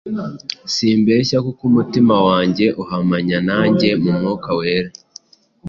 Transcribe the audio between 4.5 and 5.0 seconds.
Wera,